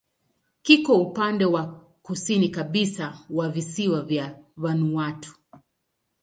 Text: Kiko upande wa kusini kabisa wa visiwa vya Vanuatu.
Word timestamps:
Kiko 0.61 0.97
upande 1.01 1.45
wa 1.45 1.83
kusini 2.01 2.49
kabisa 2.49 3.19
wa 3.29 3.49
visiwa 3.49 4.01
vya 4.01 4.39
Vanuatu. 4.57 5.35